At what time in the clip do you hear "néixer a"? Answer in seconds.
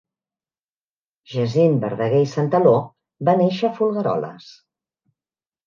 3.45-3.73